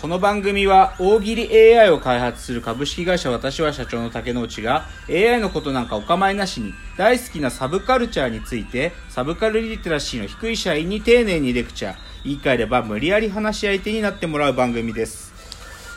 [0.00, 11.96] この番組は大喜利 AI を開発する株式会社私は社長の竹之内が AI のことなんかお構いなしに大好きなサブカルチャーについてサブカルリテラシーの低い社員に丁寧にレクチャー。
[12.24, 15.32] 言い換えれば無理やり話し相手になってもらう番組です。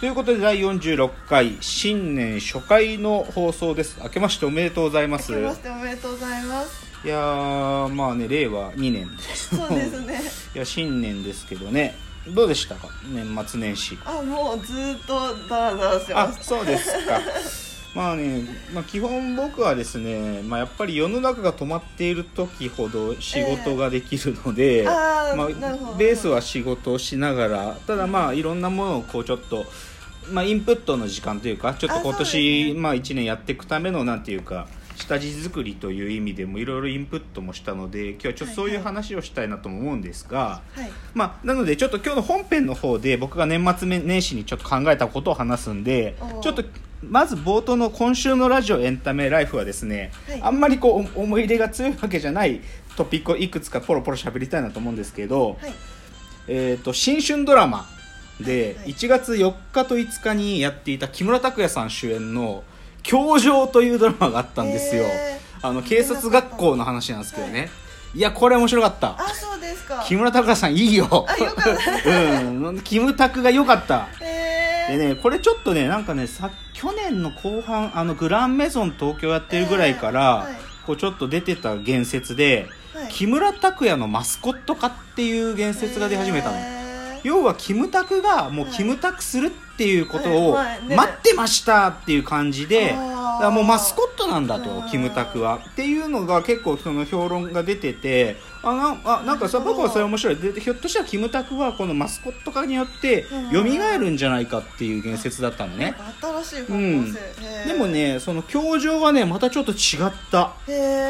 [0.00, 3.98] ということで第46回新年初回の放送です。
[4.02, 5.32] 明けましておめでとうございます。
[5.32, 6.92] 明けましておめでとうございます。
[7.04, 9.56] いやーまあね令和2年です。
[9.56, 10.20] そうですね。
[10.54, 12.88] いや新年ですけどねどうでしたか？
[13.12, 13.98] 年末年始。
[14.04, 17.20] あもうずーっとダラダラしてまあしたそうですか。
[17.94, 25.92] まあね、まあ、基本僕はですね、まあ、やっぱり世の中が止まっている時ほど仕事ができるので、あーまなるほど。
[25.92, 29.66] あ、ベースは仕事をしながらただまあいろんなものをこうちょっと、
[30.30, 32.80] まあ、インプットの時間というかちょっと今あそうです年、ね。
[32.80, 34.68] まあ、1年やっていくためのなんていうか
[35.02, 40.62] 下地作りという意味でもいろいろインプットもしたので今日はちょっとそういう話をしたいなとも思うんですが。
[40.74, 40.90] はい。
[41.14, 46.64] まあ、なのでちょっと今日の本編の方で僕が年末年始にちょっと考えたことを話すんでちょっと
[47.02, 50.42] まず冒頭の今週のラジオエンタメライフはですね、はい。
[50.42, 52.60] あんまりこう思い入れが強いわけじゃない
[52.96, 55.72] トピックをいくつかポロポロ喋りたいなと思うんですけど、はい。
[56.48, 57.86] えー、と新春ドラマ
[58.40, 62.64] ではい1月4日と5日にやっていた木村拓哉さん主演の
[63.02, 65.66] 「教場」というドラマがあったんですよ、へー。
[65.66, 67.70] あの警察学校の話なんですけどね、
[68.14, 69.16] い、やこれ面白かった。
[69.18, 70.04] あそうですか。
[70.06, 71.26] 木村拓哉さんいいよ。
[71.28, 72.10] あよかった。
[72.10, 72.80] うん。
[72.80, 74.08] キムタクが良かった。
[74.20, 80.60] へえでねこれちょっとねなんかねさ去年の後半あのグランメゾン東京やってるぐらいから、えーはい。
[80.86, 83.08] こうちょっと出てた言説で、はい。
[83.08, 87.20] 木村拓哉のマスコット化っていう言説が出始めたの、へー。
[87.22, 94.88] 要はキムタクがもうはいキムタクするっていうことを待ってましたっていう感じで、もうマスコットなんだとうん。
[94.88, 95.60] キムタクは。
[95.72, 105.94] っていうのが結構その評論が出ててあなあなんかさ僕はそれ面白いでひょっとしたらキムタクはこのマスコット化によって蘇るんじゃないかっていう言説だったのね。
[106.20, 107.14] 新しい方向性、うん。
[107.68, 110.52] でもねその教場はねまたちょっと違った。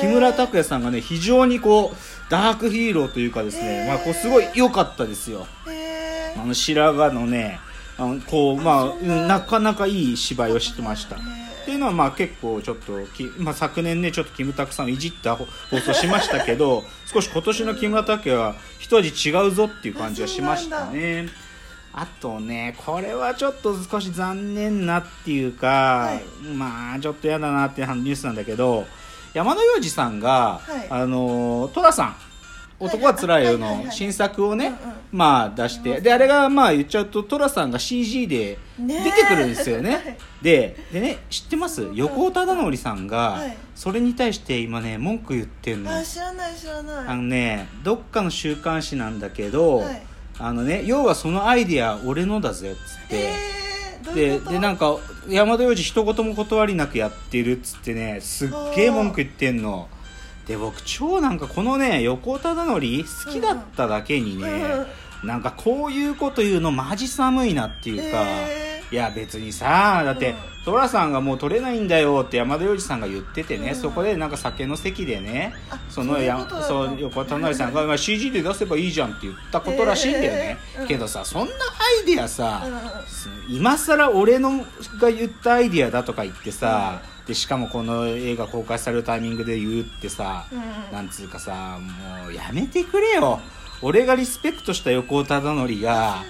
[0.00, 1.96] 木村拓哉さんがね非常にこう
[2.30, 5.46] ダークヒーローというかですね、まあ、こうすごい良かったですよ。
[6.36, 7.60] あの白髪のね
[7.98, 11.16] あのこうまあなかなかいい芝居をしてました。
[11.16, 11.18] っ
[11.68, 15.46] ていうのはまあ結構ちょっとき、まあ、昨年ねちょっとキムタクさんをいじった放
[15.80, 21.28] 送しましたけど少し今年の木村拓哉は一味違うぞっていう感じがしましたね。
[21.92, 26.46] あとねこれはちょっと少し残念なっていうか、はい。
[26.46, 28.86] まあちょっと嫌だなっていうニュースなんだけど
[29.34, 30.86] 山野洋次さんが、はい。
[30.88, 32.16] あの寅さん
[32.78, 34.72] 男はつらいよの新作をね、
[35.10, 36.00] まあ出して。
[36.00, 39.94] であれがまあ言っちゃうと寅さんが CG で出てくるんですよね。
[39.96, 40.16] はい。
[40.42, 41.88] ででね知ってます？
[41.94, 43.56] 横尾忠則さんがはい。
[43.74, 47.06] それに対して今ね文句言ってんのあ知らない知らない。
[47.08, 50.02] あのねどっかの週刊誌なんだけど、はい。
[50.38, 53.56] あのね要はそのアイディア俺のだぜっつって。
[54.14, 54.98] ででなんか
[55.28, 59.88] 山田洋次一言も断りなくやってるっつってねすっげえ文句言ってんの
[60.46, 62.80] で僕超なんかこのね横尾忠則
[63.26, 64.86] 好きだっただけにね、うん
[65.24, 70.36] なんかこういうこと言うのマジ寒いなっていうか、へいや別にさだってうん。
[70.74, 73.74] 寅、さんがもう取れないんだよって山田洋次さんが言っててね、うん。
[73.76, 80.82] そこでなんか酒の席でねあそのやそう横田成さんがまあ CG で出せばいいじゃんって言ったことらしいんだよね、へー。
[80.82, 80.88] うん。
[80.88, 82.62] けどさそんなアイディアさ、
[83.48, 84.64] 今更俺の
[85.00, 90.58] が言ったアイディアだとか言ってさ、でしかもこの映画公開されるタイミングで言うってさ、うん。
[90.58, 93.40] うんなんつうかさもうやめてくれよ。
[93.82, 96.22] 俺がリスペクトした横尾忠則が、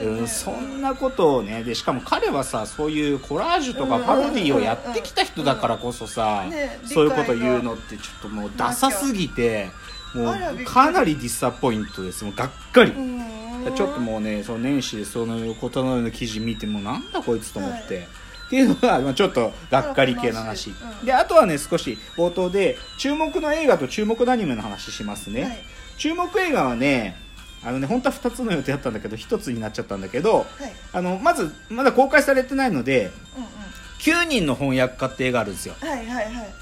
[0.00, 6.44] ねうん、そんなことをねでしかも彼はさそういうコラージュとかパロディをやってきた人だからこそさ、
[6.84, 9.70] そういうこと言うのってちょっともうダサすぎて
[10.14, 12.24] もうかなりディサポイントです。
[12.24, 13.74] もうがっかり、うん。
[13.74, 18.08] ちょっともうねその年始でその横田の記事見てもなんだこいつと思って、はい
[18.54, 21.06] っていうのが、まあ、ちょっとがっかり系の話、うん。
[21.06, 25.58] であとはね少し冒頭で注目の映画と注目のアニメの話しますね、はい。
[25.98, 27.16] 注目映画はね
[27.64, 30.46] あのね本当は2つの予定だったんだけど1つになっちゃったんだけどはい。
[30.92, 34.24] あのまずまだ公開されてないのでうんうん。
[34.24, 35.74] 9人の翻訳家って映画あるんですよ。
[35.80, 36.54] はいはいはい。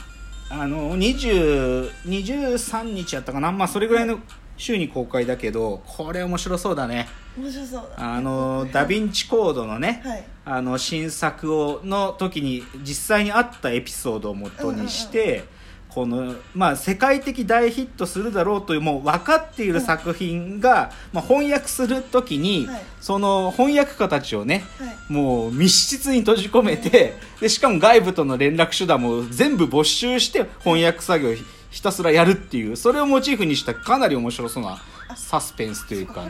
[0.49, 3.53] あの20 23日やったかな。
[3.53, 4.21] まあそれぐらいの
[4.57, 7.09] 週に公開だけどこれ面白そうだね。
[7.37, 10.25] 面白そうだあのダ・ヴィンチコードのね、はい。
[10.45, 15.45] あの新作をの時に実際にあったエピソードをもとにして、
[15.89, 22.83] この、まあ、世界的大ヒットするだろうというもう分かっている作品が、まあ、翻訳する時に、はい。
[23.01, 25.13] その翻訳家たちをね、はい。
[25.13, 31.35] もう密室に閉じ込めてでしかも外部との連絡手段も全部没収して翻訳作業を
[31.73, 34.79] ひひたすらやるっていうそれをモチーフにしたかなり面白そうな
[35.17, 36.25] サスペンスというか。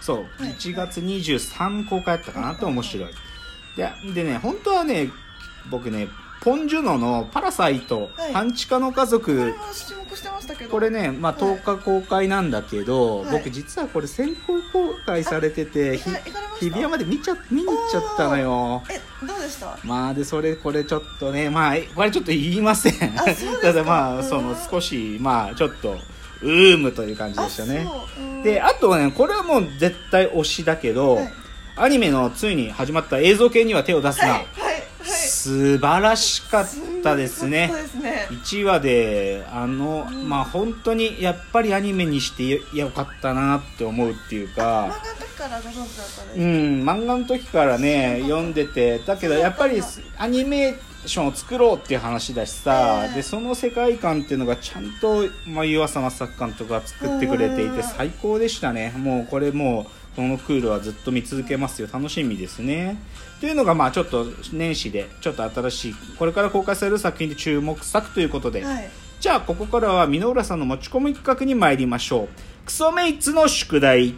[0.00, 0.50] そう、い。
[0.50, 3.14] 1月23公開やったかなと面白い。
[3.76, 5.08] ででね本当はね
[5.70, 6.08] 僕ね
[6.40, 8.32] ポン・ジュノの「パラサイト、はい。
[8.32, 9.54] 半地下の家族」
[10.70, 11.56] これね、まあ、はい。
[11.58, 13.32] 10日公開なんだけど、はい。
[13.32, 16.10] 僕実はこれ先行公開されてて日
[16.60, 18.82] 比谷まで見ちゃ見に行っちゃったのよ。
[18.90, 19.78] えどうでした？
[19.84, 22.94] まあでそれこれちょっとねまあこれちょっと言いません。
[23.62, 25.96] ただまうんあその少しまあちょっと
[26.42, 27.86] うーむという感じでしたね。
[28.42, 31.32] であとはねこれはもう絶対推しだけど、はい。
[31.80, 34.40] アニメのついに始まった映像系には手を出すな、
[35.38, 36.66] 素晴らしかっ
[37.04, 37.68] たですね。
[37.72, 38.26] ですね。
[38.30, 40.28] 1話であの、うん。
[40.28, 44.90] まあ本当にやっぱりアニメにしてよよかったなって思うっていう漫か
[46.34, 46.42] うん
[46.82, 48.98] 漫画の時からね読んでて。
[48.98, 49.80] だけどやっぱり
[50.16, 50.76] アニメー
[51.06, 53.14] ションを作ろうっていう話だしさ、ええ。
[53.14, 57.76] でその世界観っていうのがちゃんと、まあ、湯浅正樹監督が作ってくれていうん。
[57.76, 58.92] て最高でしたね。
[58.96, 61.88] もうこれもうこのクールはずっと見続けますよ。
[61.92, 62.98] 楽しみですね。
[63.38, 68.90] っていうのがまあちょっと年始でちょっと新しいこれから公開される作品で注目作ということで、はい。
[69.20, 72.28] じゃあここからは箕浦さんの持ち込み企画に参りましょう。
[72.66, 74.14] クソメイツの宿題、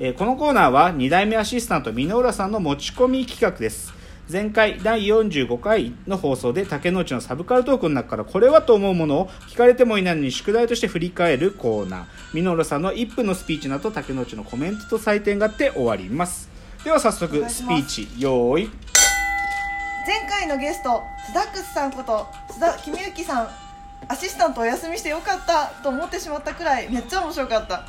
[0.00, 3.92] えーこのコーナーは2代目アシスタント箕浦さんの持ち込み企画です
[4.32, 12.40] 前回第45回の放送で竹之内のサブカルトークの中からこれはと思うものを聞かれてもいないのに宿題として振り返るコーナー。
[12.40, 16.48] 箕浦さんの1分のスピーチなど竹之内のコメントと採点があって終わります。
[16.82, 18.70] では早お速スピーチ用意。
[20.06, 23.48] 前回のゲストスダックスさんこと須田公之さん
[24.08, 27.84] アシスタントお休みしてよかったと思ってしまったくらいめっちゃ面白かった。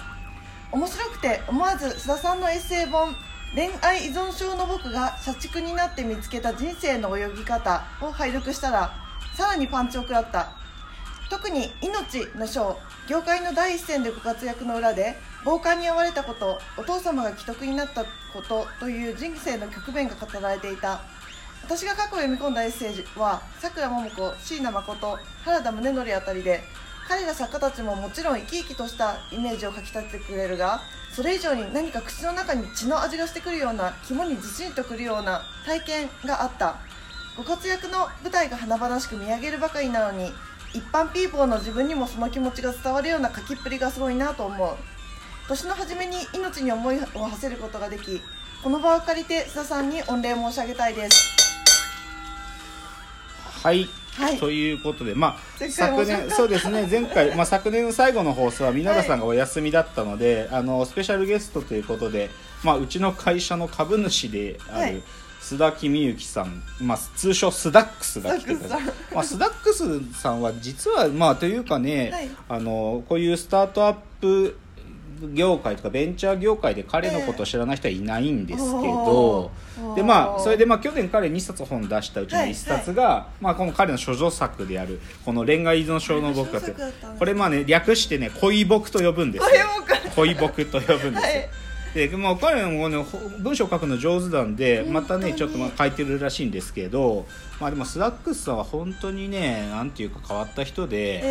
[0.74, 3.16] 面白くて思わず須田さんのエッセイ本
[3.56, 8.92] 「恋愛依存症の僕が社畜になって見つけた人生の泳ぎ方」を拝読したら
[9.36, 10.50] さらにパンチを食らった。
[11.30, 21.02] 特に「命」の章業界の第一線でご活躍の裏で暴漢に遭われたことお父様が既得になったことという人生の局面が語られていた。
[21.64, 26.64] 私が過去読み込んだエッセージはさくらももこ椎名誠原田宗則あたりで
[27.08, 30.82] 彼ら作家たちももちろん生き生きとしたイメージをかき立ててくれるが
[31.14, 36.78] それ以上に何か口の中に血の味がしてくるような肝にずしんとくるような体験があった。
[37.36, 40.32] ご活躍の舞台が華々しく見上げるばかりなのに
[40.74, 44.76] 一般ピーポーの自分にもその気持ちが伝わるような書きっぷりがすごいなと思う。
[45.48, 48.22] 年の初めに命に思いを馳せることができ
[48.64, 51.34] この場を借りて須田さんに御礼申し上げたいです。
[53.62, 54.03] はい。
[54.18, 54.38] はい。
[54.38, 62.30] ということで、まあ、昨年そうですね前回、まあ、昨年の最後の放送は皆さんがお休みだったので、あのスペシャルゲストということで、
[62.64, 65.04] まあ、うちの会社の株主である、はい。
[65.42, 72.30] 須田公之さん、まあ、通称スダックスが来てくれたスダックまあ、スダックスさんは実はまあというかね、はい。
[72.48, 74.58] あのこういうスタートアップ
[75.34, 79.52] 業界とかベンチャー業界で彼のことを知らない人はいないんですけど、
[79.96, 82.50] でまあそれでまあ去年彼2冊本出したうちのはい。
[82.52, 86.62] 1冊が、まあ、この彼の処女作であるこの恋愛依存症の僕が
[87.20, 89.46] これまあね略してね恋僕と呼ぶんです
[90.16, 90.66] 恋僕。
[90.66, 97.28] と呼ぶんですでまあ、彼も、ね、ほ文章書くの上手なんでまたねちょっとまあ書いてるらしいんですけど、
[97.62, 101.22] まあ、でもスダックスさんは本当にねなんていうか変わった人で、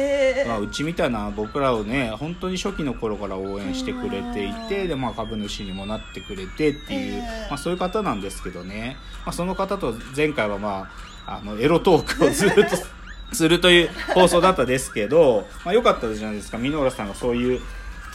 [0.41, 0.49] えー。
[0.49, 7.49] まあ、うちみたいな僕らをね本当に初期の頃から応援してくれていてうんで、まあ、株主にもなってくれてっていう、えー。
[7.49, 10.91] まあ、そういう方なんですけどね、まあ、その方と前回は、ま
[11.27, 16.59] あ、あのエロトークをずっとするという放送だったですけど、まあ、よかったじゃないですか。
[16.59, 17.61] 箕浦さんがそういう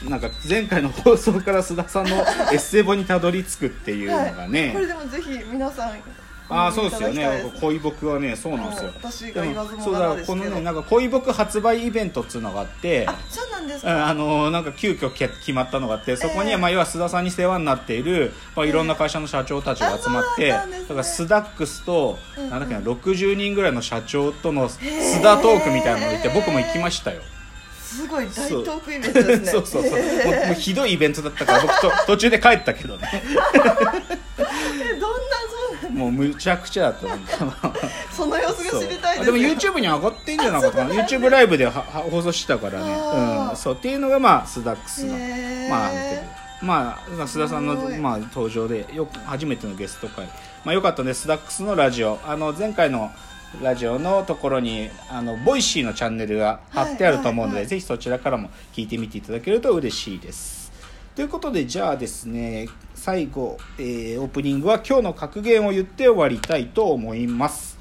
[0.03, 2.17] なんか前回の放送から須田さんの
[2.51, 5.97] エッセイ本にたどり着くっていうのがね、はい、これでもぜひ皆さん
[6.49, 7.51] ああそうですよね。
[7.59, 8.91] 恋僕はねそうなんですよ。
[8.95, 10.43] 私が言わずもがなですけど。
[10.43, 13.05] だこのねなんか恋僕発売イベントっつうのがあって。
[13.07, 16.57] あそうなんですうんか、あのなんか急遽け決まったのがあってそこには、ええ。
[16.57, 27.21] まあ、要は須田さんに世話になっている、まあ、いろんな会社の社長たちが集まって、だからスダックスと、なんだっけな60人ぐらいの社長との須田トークみたいなのを言って僕も行きましたよ。
[27.87, 29.45] すごい大トークイベントですね。
[29.51, 29.65] そう。
[29.65, 33.23] そうそうもうひどいイベントだったから僕と 途中で帰ったけどね。
[33.23, 35.07] えどんな
[35.79, 37.73] そうなんもうむちゃくちゃだったなんか
[38.11, 40.93] その様子が知りたいでも YouTube に上がってんじゃなかったかな。
[40.93, 42.93] YouTube ライブではは放送してたからね。
[43.51, 43.55] うん。
[43.55, 43.73] そう。
[43.73, 45.17] っていうのがまあスダックスの
[45.69, 45.91] まあ
[46.61, 50.25] まあ須田さんのまあ登場でよく初めてのゲスト回。
[50.65, 52.19] まあよかったねスダックスのラジオ。
[52.25, 53.11] あの前回の
[53.61, 57.67] ラジオのところにあの Voicy のチャンネルが貼ってあると思うので、はいはいはい。
[57.67, 60.71] ぜひそちらからも聞いてみていただけると嬉しいです。
[61.15, 67.77] ということでじゃあですね最後、えーオープニングは今日の格言を言って終わりたいと思います。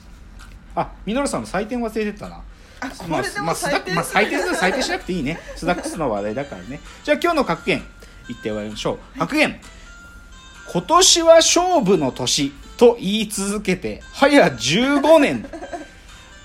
[0.74, 2.42] あミノルさんの採点忘れてたな。
[2.80, 5.38] あこまあまあスダ採点まあ、採点採点しなくていいね。
[5.56, 6.80] スダックスの話題だからね。
[7.04, 7.82] じゃあ今日の格言
[8.28, 9.18] 言って終わりましょう。
[9.18, 9.60] 格言。
[10.72, 15.46] 今年は勝負の年と言い続けて早15年。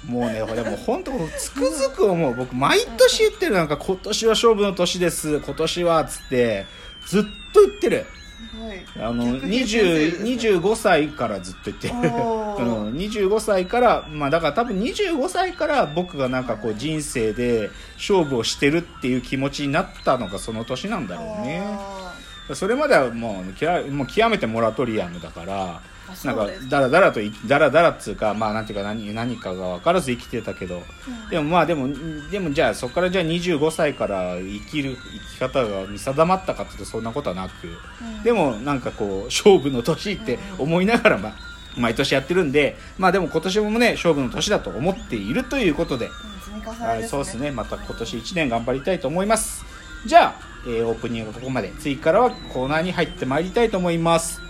[0.08, 2.36] もうねこれもう本当つくづく思う。
[2.36, 6.66] 僕毎年言ってるなんか今年は勝負の年です今年はつって
[7.06, 7.24] ずっ
[7.54, 8.06] と言ってる。
[9.00, 10.30] あの逆に先生ですね。
[10.32, 12.62] 20 25歳からずっと言ってる、おー。
[12.88, 21.62] うん、25歳からまあだから多分25歳から僕がなんかこう人生で勝負をしてるっていう気持ちになったのがその年なんだろうね。
[21.66, 22.16] あ
[22.54, 23.44] それまではも
[23.88, 25.82] うもう極めてモラトリアムだからあ
[26.24, 30.84] なんかだらだらといだらだらっつうかまあなんていうか何何かが分からず生きてたけど
[31.30, 31.90] でもまあでも
[32.30, 38.24] でもじゃあそこからじゃあ25歳から生きる生き方が見定まったかっていうとそんなことはなく、うん。
[38.24, 41.34] でもなんかこう勝負の年って思いながら、まあ、
[41.78, 46.10] 毎年やってるんでまあでも今年もね勝負の年だと思っているということで、
[46.80, 47.52] はい、そうですね。
[47.52, 49.66] また今年1年頑張りたいと思います。
[50.06, 51.72] じゃあ、えーオープニングはここまで。
[51.80, 54.42] 次からはコーナーに入ってまいりたいと思います